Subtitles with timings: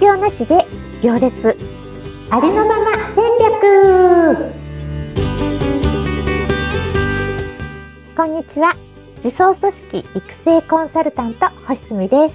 [0.00, 0.66] 業なしで
[1.02, 1.56] 行列
[2.30, 4.52] ありのまま戦略
[8.16, 8.76] こんにちは
[9.22, 12.34] 自走組織育成コンサルタント星住です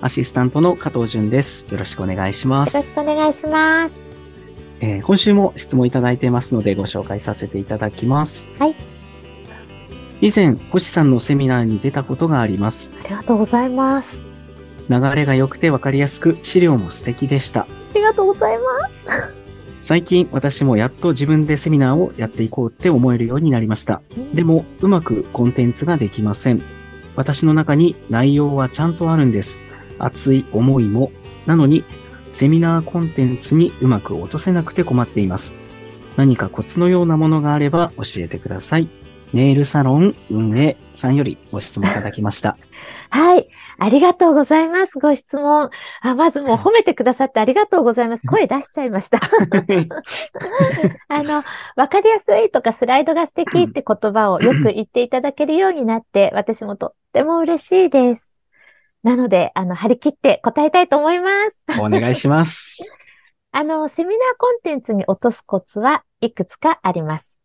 [0.00, 1.64] アシスタントの加藤淳です。
[1.70, 2.88] よろしくお願いしまよろす。
[2.88, 4.06] しくお願いします
[4.80, 8.48] えー今週も質問いただいていますのでご紹介させていただきます。
[8.58, 8.74] はい。
[10.20, 12.90] 以前、星さんのセミナーに出たことがあります。
[13.04, 14.35] ありがとうございます
[14.88, 17.62] 流れが良くてわかりやすく、資料も素敵でした。
[17.62, 19.06] ありがとうございます
[19.80, 24.02] 最近、私もやっと自分でセミナーをやっていこうって思えるようになりました。
[24.34, 26.60] でも、うまくコンテンツができません。
[27.14, 29.58] 私の中に内容はちゃんとあるんです。
[29.98, 31.12] 熱い思いも。
[31.46, 31.84] なのに、
[32.32, 35.54] セミナーコンテンツにうまく落とせなくて困っています。
[36.16, 38.88] 何かコツのようなものがあれば教えてください。
[39.32, 42.56] ネイルサロン運営さんよりご質問いただきました。
[43.10, 43.48] はい。
[43.78, 44.98] ありがとうございます。
[44.98, 45.70] ご質問。
[46.00, 48.26] あ、まずもう褒めてくださってありがとうございます。
[48.26, 49.20] 声出しちゃいました。
[51.08, 51.44] あの、
[51.76, 58.34] わかりやすいとかスライドが素敵って言葉をよく言っていただけるようになって、私もとっても嬉しいです。
[59.02, 61.80] なので、あの、張り切って答えたいと思います。
[61.80, 62.78] お願いします。
[63.52, 67.36] あの、セミナーコンテンツに落とすコツはいくつかあります。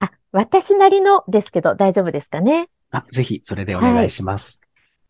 [0.00, 2.68] あ、私なりのですけど大丈夫ですかね？
[2.90, 4.61] あ、ぜひ、それでお願いします。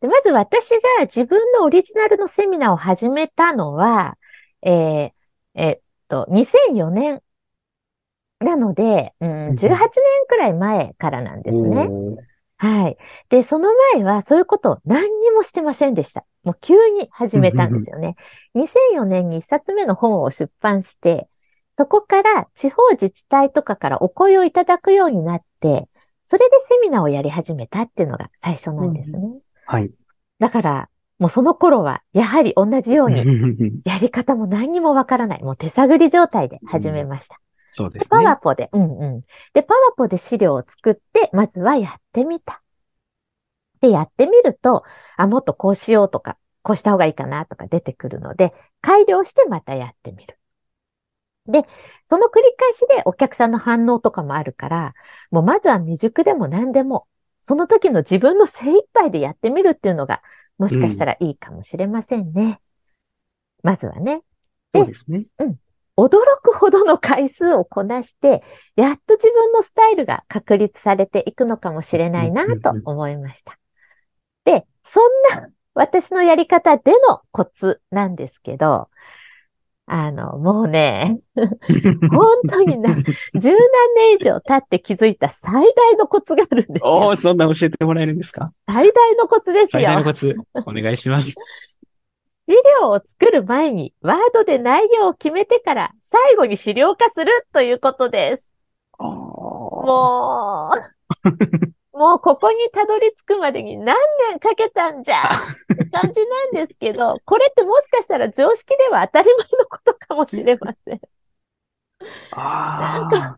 [0.03, 4.19] でまず私が自分のオリジナルのセミナーを始めたのは、
[4.61, 5.11] えー
[5.55, 7.23] えっと、2004年
[8.41, 9.79] なので、うん、18年
[10.29, 11.89] くらい前からなんですね。
[12.57, 12.97] はい。
[13.29, 16.25] で、その前はそういうことを何にもしてませんでした。
[16.43, 18.17] もう急に始めたんですよね。
[18.57, 21.29] 2004年に一冊目の本を出版して、
[21.77, 25.89] そこから地方自治体とかからお声をいただくようになって、
[26.25, 29.21] それでセミナーをやり始めたっていうのが最初なんですね。
[29.67, 29.91] はい。
[30.39, 35.43] だから、もうその頃は、やはり同じように、やり方も何にもわからない。
[35.43, 37.41] もう手探り状態で始めました。
[37.71, 38.09] そうですね。
[38.11, 39.21] パワポで、うんうん。
[39.55, 42.63] で、パワポで資料を作って、まずはやってみた。
[43.81, 44.85] で、やってみると、
[45.17, 50.39] あ、もっとこうしようとか、こうした方がいいかなとか出てくるので、改良してまたやってみる。
[51.47, 51.65] で、
[52.07, 54.95] その繰り返しでお客さんの反応とかもあるから、
[55.31, 57.07] もうまずは未熟でも何でも、
[57.43, 60.23] その時の自分の精一杯でやってみるっていうのが、
[60.59, 62.61] もしかしたらいいかもしれませんね。
[63.63, 64.23] まずはね。
[64.75, 65.27] そうですね。
[65.97, 68.43] 驚くほどの回数をこなして、
[68.77, 73.59] やっと自分のスタイルが確立されていくのかもしれないなと思いました。
[74.45, 78.89] で、そんな私のやり方でのコツなんですけど、
[79.95, 81.47] あの、もうね、本
[82.49, 82.95] 当にな、
[83.35, 83.59] 十何
[83.95, 87.17] 年以上経って気づいた最大のコツがあるんですよおー。
[87.17, 88.55] そんな教えてもらえるんですか？
[88.67, 90.07] 最大のコツです最大のよ。
[90.07, 91.35] コツ、お願いします。
[92.49, 98.51] 資料を作る前にワードで内容を決めてから最後に資料化するということです。
[98.99, 99.11] も
[99.85, 103.97] もう、もうここにたどり着くまでに何
[104.31, 111.01] 年かけたんじゃって感じなんですけど、 これってもしかしたら常識では当たり前のことかもしれません。
[112.31, 113.37] あなん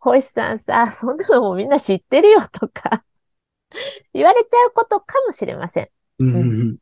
[0.00, 3.04] 星さんさ、そんなのもみんな知ってるよとか
[4.12, 5.88] 言われちゃうことかもしれません。
[6.18, 6.76] うん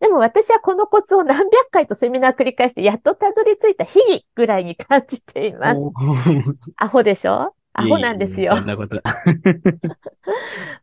[0.00, 5.82] でも私はこのコツを何百回とセミナー繰り返してやっとたどり着いた日々ぐらいに感じています。
[6.76, 7.52] アホでしょ？
[7.72, 8.66] アホなんですよいえいえそん。
[8.66, 9.00] なこと。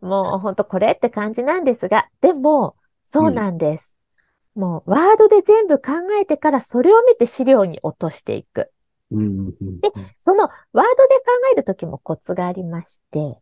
[0.02, 3.98] もうほんとこれって感じなんですが、でも、そうなんです。
[4.56, 5.92] もうワードで全部考
[6.22, 8.72] えてからそれを見て資料に落としていく。
[9.12, 10.86] うんうんでそのワードで考
[11.54, 13.38] えるときもコツがありまして、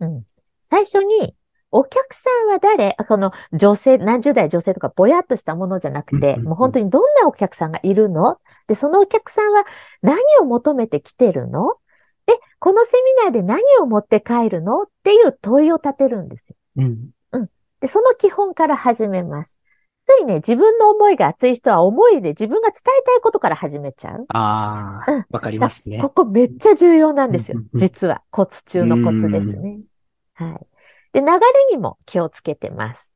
[0.00, 0.24] うん。
[0.62, 1.36] 最初に、
[1.70, 2.96] お客さんは誰？
[2.98, 8.38] あこの女性、何十代女性とかぼやっとしたものじゃなくて、うんうんうんもう本当にどんなお客さんがいるの？
[8.66, 9.64] で、そのお客さんは
[10.02, 11.74] 何を求めてきてるの？
[12.30, 12.92] で、このセ
[13.24, 16.56] ミナーで何を持って帰るのっていう問いを立てるんですよ。
[16.76, 17.10] うん
[17.80, 19.56] で、その基本から始めます。
[20.04, 24.18] ついね、自分の思いが熱い人は思いで自分が伝えたいことから始めちゃう。
[24.18, 26.10] うんああ、わかりますねこ。
[26.10, 27.70] こめっちゃ重要なんですようんうん。
[27.74, 28.22] うん実は。
[28.30, 29.80] コツ中のコツですね。
[30.34, 30.66] はい。
[31.12, 31.40] で、流れ
[31.70, 33.14] にも気をつけてます。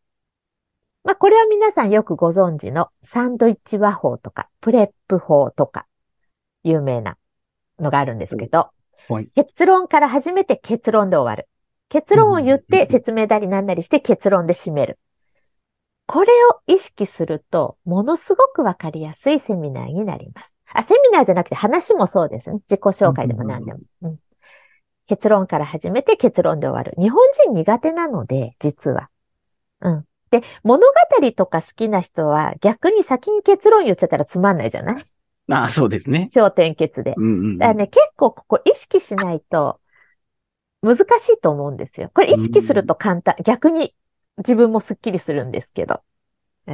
[1.05, 5.87] まあ、これは皆さんよくご存知のサンドイッチ和法とか、プレップ法とか、
[6.63, 7.19] 有名な
[7.79, 8.71] のがあるんですけど、
[9.09, 11.49] はい結論から始めて結論で終わる。
[11.89, 14.99] 結論を言って説明だりなんなりして結論で締める。
[16.07, 20.55] これを意識すると、ものすごくわかりやすいセミナーになります。
[20.73, 22.61] あ、セミナーじゃなくて話もそうですね。
[22.69, 23.81] 自己紹介でも何でも。
[24.03, 24.17] うん
[25.07, 26.95] 結論から始めて結論で終わる。
[26.99, 29.11] 日本人苦手なので、実は。
[29.83, 30.05] うん。
[30.31, 30.87] で、物
[31.21, 35.05] 語とか好きな人は逆に先に結論言っちゃったらつまんないじゃない？
[35.51, 36.27] ああ、そうですね。
[36.29, 37.15] 焦点結で。
[37.17, 37.59] うんうん。
[37.59, 39.81] だからね、結構ここ意識しないと
[40.83, 41.01] 難し
[41.31, 42.11] いと思うんですよ。
[42.15, 43.35] これ意識すると簡単。
[43.45, 43.95] 逆に
[44.39, 46.01] 自分もスッキリするんですけど。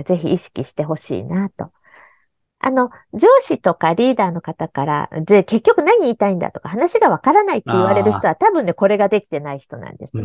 [0.07, 1.73] ぜひ意識してほしいなと。
[2.63, 10.25] あの、上司とかリーダーの方から、で、結局何言いたいんだとか話がわからないって言われる人は多分ね、これができてない人なんですね。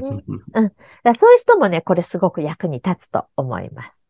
[0.54, 4.06] うんだそういう人もね、これすごく役に立つと思います。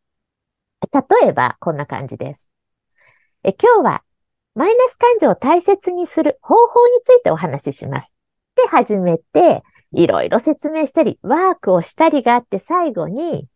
[0.91, 2.49] 例えば、こんな感じです。
[3.43, 4.03] え今日は、
[4.55, 8.11] マイナス感情を大切にする方法についてお話しします。
[8.55, 13.49] で、始めて、いろいろ説明したり、ワークをしたりがあって、最後に、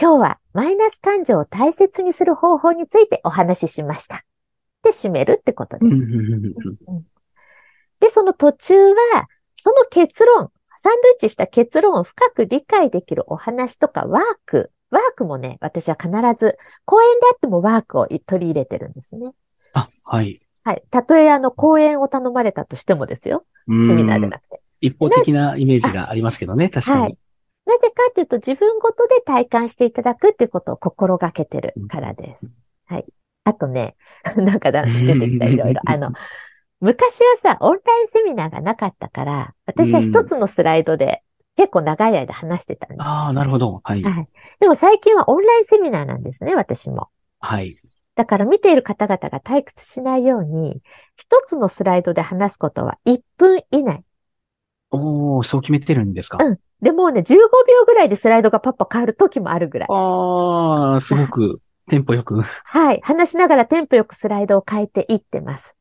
[0.00, 4.24] 今日はマイナス感情を大切にする方法についてお話ししました。
[4.82, 5.96] で、締めるってことです。
[8.00, 16.56] で、その途中は、その結論、サンドイッチした結論を深く理解できるお話とかワーク、ワークもね、私は必ず、
[16.86, 19.32] 講演であってもワークを取り入れてるんですね。
[19.72, 20.40] あ、はい。
[20.64, 20.82] はい。
[20.90, 23.44] たとえあの、講演を頼まれたとしてもですよ。
[23.68, 24.60] セセミナーじゃなくて。
[24.80, 27.00] 一方的なイメージがありますけどね、確かに。
[27.00, 27.18] はい。
[27.66, 32.50] なぜかっていうと、自分ごとで体感していただくっていうことを心がけてるからです。
[32.86, 33.04] はい。
[33.44, 33.96] あとね、
[34.36, 35.80] なんかだ出てきたいろいろ。
[35.86, 36.12] あの、
[36.80, 41.22] 昔はさ、オンラインセミナーがなかったから、私は一つのスライドで
[41.56, 43.00] 結構長い間話してたんです。
[43.00, 43.80] ああ、なるほど。
[43.82, 44.02] はい。
[44.02, 44.28] はい。
[44.60, 47.08] でも最近はオンラインセミナーなんですね、私も。
[47.40, 47.76] はい。
[48.18, 50.82] だから見ている方々が退屈しないように、
[51.14, 54.02] 一つのスライドで話すことは1分以内。
[54.90, 56.44] おー、そう決めてるんですか？
[56.44, 59.88] うんでもうね、15秒ぐらいでスライドがパッパ変わる時もあるぐらい。
[59.88, 62.42] ああ、すごくテンポよく。
[62.42, 63.00] はい。
[63.04, 65.76] 話しながらテンポよくスライドを変えていってます。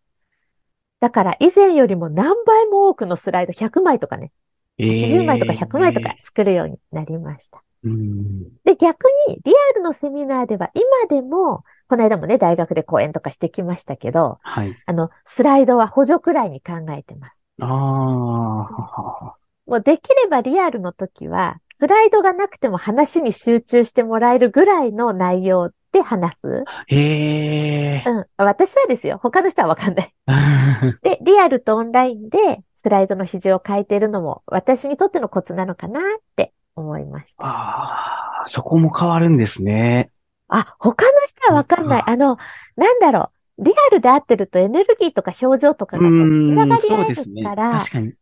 [0.99, 4.31] だから以前よりも何倍も多くのスライド、100枚とかね、
[4.79, 7.63] 80枚とか100枚とか作るようになりました。
[7.83, 7.89] えー。
[7.89, 8.43] うん。
[8.63, 14.75] で、逆にリアルのセミナーでは今でも、この間もね、大学で講演とかしてきましたけど、はい。
[14.85, 17.41] あの、スライドは補助くらいに考えてます。
[17.59, 19.35] ああ、
[19.65, 26.63] もうできればリアルの時は、スライドがなくても話に集中してもらえるぐらいの内容で話す。
[26.87, 28.03] へえ。
[28.05, 28.25] うん。
[28.37, 29.19] 私はですよ。
[29.21, 30.13] 他の人はわかんない。
[31.03, 36.03] で、リアルとオンラインでスライドの比重を変えているのも私にとってのコツなのかなっ
[36.35, 37.45] て思いました。
[37.45, 40.11] ああ、そこも変わるんですね。
[40.49, 42.03] あ、他の人はわかんない。
[42.05, 42.37] あの、
[42.75, 43.63] なんだろう。
[43.63, 47.43] リアルで合ってるとエネルギーとか表情とかうがつながん、り合えそうですね。
[47.43, 48.13] るから、確かに。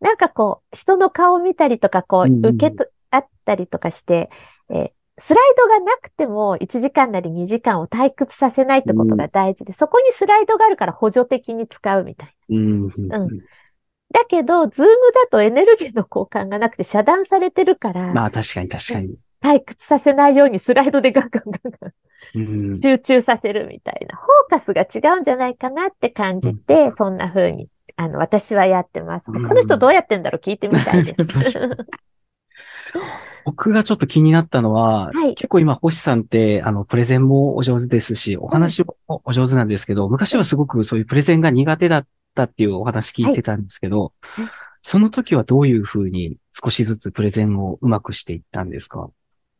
[0.00, 4.30] なんかこう、人の顔を見たりとか、こう、うんうん受けと、あったりとかして、
[4.70, 12.84] えースライドがなくても1時間なり2時間を退屈させないってことが大事で、そこにスライドがあるから補助的に使うみたいうん。
[12.86, 12.88] う
[13.26, 13.44] ん
[14.14, 19.16] だけど、ズームだとエネルギーの交換がなくて遮断されてるから、まあ確かに確かに。
[19.42, 21.92] 退屈させないようにスライドでガンガンガンガン
[22.34, 22.80] うん。
[22.80, 29.32] 集中させるみたいな、フォーカスが違うんじゃないかなって感じて、そんな風に、あの、私はやってます。
[29.32, 31.60] うん他の人どうやってんだろう聞いてみたいで 確す。
[33.44, 44.46] 僕がちょっと気になったのは、はい結構今、星さんって、あの、プレゼンもお上手ですし、お話もお上手なんですけど、昔はすごくそういうプレゼンが苦手だったっていうお話聞いてたんですけど、はい
[44.86, 49.08] その時はどういうふうに少しずつプレゼンをうまくしていったんですか？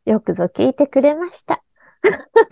[0.05, 1.63] よくぞ聞いてくれました。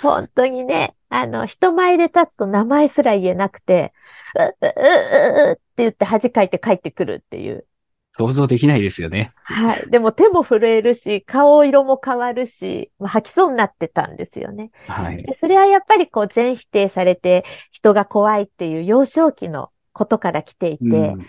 [0.00, 3.92] 本当にね、あの、人前で立つと名前すら言えなくて、
[4.34, 4.72] う、う、う、う、
[5.50, 7.66] うって言って恥かいて帰ってくるっていう。
[8.18, 9.32] 想像できないですよね。
[9.44, 9.90] はい。
[9.90, 14.70] でも手も震えるし、顔色も変わるし、まあ、吐きそうになってたんですよね。
[14.88, 15.22] はい。
[15.22, 21.26] でそれはやっぱりこう全否定されて人が怖いっていう幼少期のことから来ていて、うん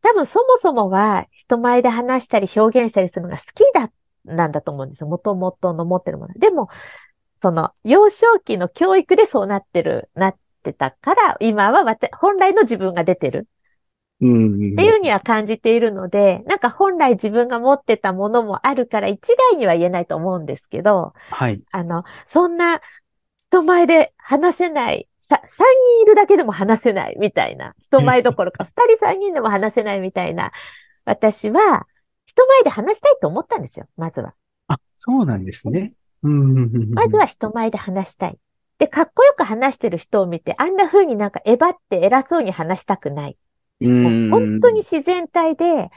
[0.00, 3.90] 多分そもそもは人前で話したり表現したりするのが好きだ、
[4.24, 5.08] なんだと思うんですよ。
[5.08, 6.34] もともとの持ってるもの。
[6.34, 6.68] でも、
[7.42, 13.48] その幼少期の教育でそうなってる、なってたから、今は本来の自分が出てる
[14.20, 14.72] うん。
[14.72, 21.60] っていうには感じているので、なんか本来自分が持ってたものもあるから一概には言えないと思うんですけど、はい。
[21.70, 22.80] あの、そんな
[23.38, 30.52] 人前で話せない、さ、3人いるだけでも話せないみたいな、 人前どころか2人3人でも話せないみたいな、
[31.04, 31.86] 私は
[32.26, 34.34] 人前で話したいと思ったんですよ、まずは。
[34.66, 35.92] あ、そうなんですね。
[36.22, 36.90] うん。
[36.92, 38.38] まずは人前で話したい。
[38.78, 43.36] で、かっこよく話してる人を見て、あんな風になんかえばって偉そうに話したくない。
[43.80, 45.90] 本当に自然体で、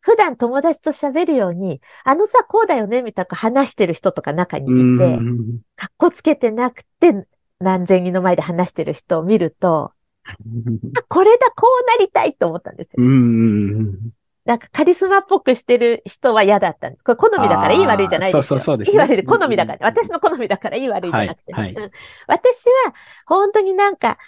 [0.00, 7.26] 普段友達と喋るように、あのさ、こうだよね、みたいな話してる人とか中にいて、うんかっこつけてなくて、
[7.58, 9.92] 何千人の前で話してる人を見ると、
[10.24, 12.94] あこれだ、こうなりたいと思ったんですよ。
[12.98, 14.12] うん。
[14.44, 17.02] なんかカリスマっぽくしてる人は嫌だったんです。
[17.02, 18.42] これ好みだからいい悪いじゃないですよ。
[18.42, 19.78] そうそうそうですねいい悪いで好みだから。
[19.88, 21.90] 私の好みだからいい悪いじゃなくて、はいはいうん
[22.28, 22.94] 私は
[23.26, 24.18] 本当になんか、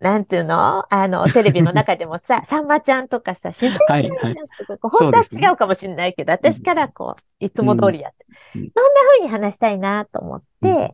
[0.00, 0.92] なんていうの？
[0.92, 4.34] あの、 テレビの中でもさ、 さんまちゃんとかさ、自然はい、はい。
[4.80, 8.26] 本当は違うかもしれないけど、私からこう、いつも通りやって。
[8.56, 10.90] うんうんそんな風に話したいなと思って、うん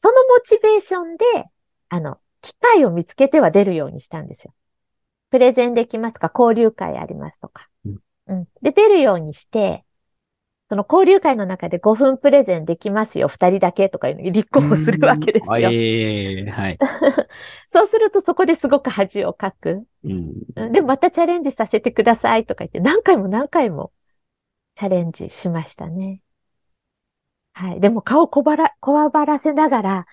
[0.00, 1.24] そのモチベーションで、
[1.88, 4.54] あの、機会を見つけては出るようにしたんですよ。
[5.30, 7.68] プレゼンできますとか、交流会ありますとか。
[7.84, 8.48] うんうん。
[8.62, 9.84] で、出るようにして、
[10.68, 15.70] その交流会の中で5分プレゼンできますよ、2人だけとかいうのに立候補するわけですうんよ。
[15.70, 16.78] ええはい。
[17.68, 19.86] そうするとそこですごく恥をかく。
[20.04, 20.32] うん。
[20.56, 23.92] うんで、またチャレンジさせてくださいとか言って、何回も何回も
[24.76, 26.20] チャレンジしましたね。
[27.52, 27.80] はい。
[27.80, 30.06] でも顔こばら、こわばらせながら、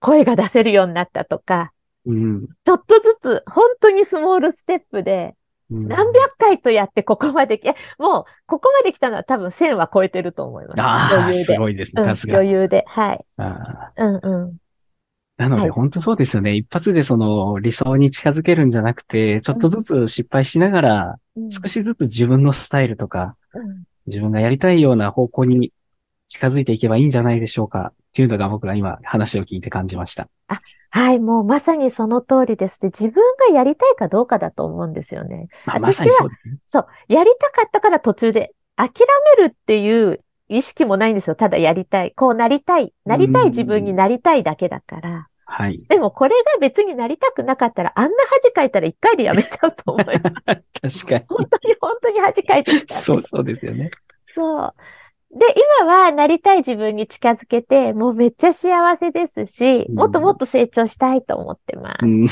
[0.00, 1.72] 声が出せるようになったとか、
[2.06, 2.46] うん。
[2.64, 7.60] ちょっとずつ、本当にスモールステップで、うん何百回とやってここまで
[7.98, 10.80] もう、ここまで来たのは多分1000は超えてると思います。
[10.80, 11.32] ああ。
[11.32, 12.02] すごいですね。
[12.02, 12.34] うんさすが。
[12.34, 12.84] 余裕で。
[12.86, 13.24] はい。
[13.38, 14.50] あうんうん。
[14.50, 14.52] ー
[15.36, 16.54] なので、はい本当そうですよね。
[16.54, 25.72] 一発でその理想に近づけるんじゃなくて、ちょっとずつ失敗しながら、うん少しずつ自分のスタイルとか、うん自分がやりたいような方向に
[26.26, 27.92] 近づいていけばいいんじゃないでしょうか。
[27.92, 30.28] っていうのが僕が今話を聞いて感じました。
[30.90, 32.80] はい、もうまさにその通りです。
[32.80, 35.48] で、自分がやりたいかどうかだと思うんですよね。
[35.66, 36.58] まあ、まさにそうですね。
[36.66, 36.86] そう。
[37.08, 38.92] やりたかったから途中で諦
[39.38, 41.34] めるっていう意識もないんですよ。
[41.34, 42.12] ただやりたい。
[42.14, 42.94] こうなりたい。
[43.04, 45.28] なりたい自分になりたいだけだから。
[45.46, 45.82] はい。
[45.88, 50.22] でもこれが別になりたくなかったら、あんな恥かいたら一回でやめちゃうと思います。
[51.04, 52.86] 確か本当に本当に恥かいてきに。
[52.86, 52.94] た。
[52.94, 53.90] そうそうですよね。
[54.34, 54.74] そう。
[55.34, 55.46] で、
[55.80, 62.06] 今はなりたい自分に近づけて、もうめっちゃ幸せですし、うんもっともっと成長したいと思ってます。
[62.06, 62.26] うん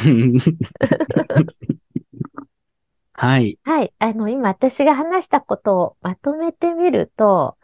[3.12, 3.58] はい。
[3.64, 3.92] はい。
[3.98, 7.56] あの、今私が話したことをまとめてみると、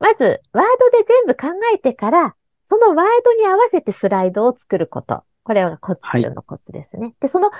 [0.00, 5.22] まず、ワードで全部考えてから、そのワードに合わせてスライドを作ること。
[5.42, 7.14] これがコツはいのコツですね。
[7.20, 7.50] で、その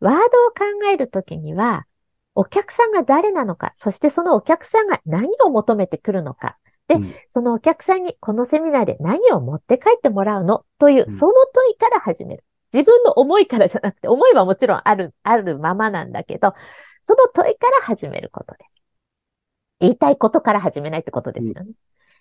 [0.00, 1.86] ワードを考えるときには、
[2.34, 6.56] お客さんが誰なのか、そしてそのお客さんが何を求めてくるのか、
[6.88, 10.64] でうんそのお客さんにこのセミナーで何を持って帰ってもらうの？
[10.78, 12.44] という、うんその問いから始める。
[12.72, 16.52] 自分の思いからじゃなくて、思いはもちろんある、あるままなんだけど、
[17.00, 18.70] その問いから始めることです。
[19.80, 21.66] 言いたいことから始めないってことですよね。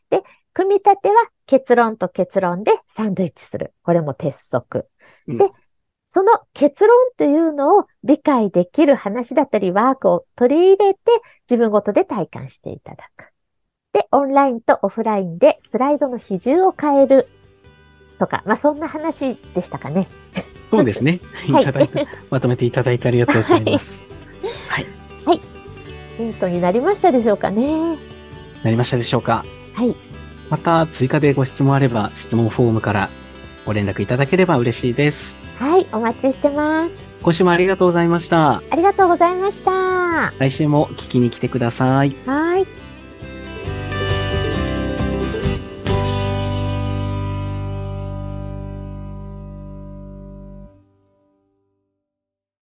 [0.09, 1.15] で、組み立ては
[1.47, 3.73] 結論と結論でサンドイッチする。
[3.83, 4.87] これも鉄則。
[5.27, 5.51] うんで、
[6.13, 10.99] その結論というのを理解できる話だったりワークを取り入れて
[11.49, 13.33] 自分ごとで体感していただく。
[13.97, 17.27] で、オンラインとオフラインでスライドの比重を変える
[18.19, 20.07] とか、まあそんな話でしたかね。
[20.69, 21.19] そうですね。
[21.51, 21.65] はい
[22.29, 24.01] まとめていただいてありがとうございます。
[26.17, 27.95] ヒントになりましたでしょうかね。
[28.63, 29.95] なりましたでしょうかはい。
[30.49, 33.09] また追加でご質問あれば質問フォームから
[33.65, 35.37] ご連絡いただければ嬉しいです。
[35.59, 37.03] はい、お待ちしてます。
[37.21, 38.63] 今週もありがとうございました。
[38.69, 39.71] ありがとうございました。
[39.71, 42.11] は来週も聞きに来てください。
[42.11, 42.46] ーい。